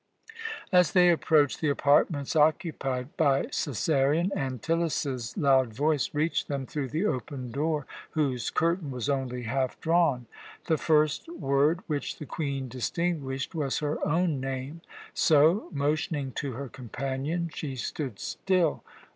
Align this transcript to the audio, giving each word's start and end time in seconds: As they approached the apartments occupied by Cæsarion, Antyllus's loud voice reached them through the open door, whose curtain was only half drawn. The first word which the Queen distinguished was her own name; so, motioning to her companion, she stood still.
As 0.71 0.93
they 0.93 1.11
approached 1.11 1.61
the 1.61 1.69
apartments 1.69 2.35
occupied 2.35 3.15
by 3.17 3.43
Cæsarion, 3.43 4.31
Antyllus's 4.35 5.37
loud 5.37 5.75
voice 5.75 6.11
reached 6.11 6.47
them 6.47 6.65
through 6.65 6.87
the 6.89 7.05
open 7.05 7.51
door, 7.51 7.85
whose 8.17 8.49
curtain 8.49 8.89
was 8.89 9.09
only 9.09 9.43
half 9.43 9.79
drawn. 9.79 10.25
The 10.65 10.79
first 10.79 11.27
word 11.27 11.81
which 11.85 12.17
the 12.17 12.25
Queen 12.25 12.67
distinguished 12.67 13.53
was 13.53 13.77
her 13.77 14.03
own 14.03 14.39
name; 14.39 14.81
so, 15.13 15.69
motioning 15.71 16.31
to 16.31 16.53
her 16.53 16.67
companion, 16.67 17.51
she 17.53 17.75
stood 17.75 18.17
still. 18.17 18.83